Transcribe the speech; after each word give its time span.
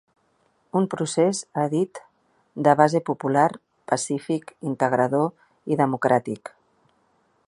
Un 0.79 0.85
procés, 0.93 1.41
ha 1.57 1.65
dit, 1.73 1.99
de 2.67 2.73
base 2.79 3.01
popular, 3.11 3.45
pacífic, 3.93 4.55
integrador 4.73 5.29
i 5.75 5.81
democràtic. 5.83 6.55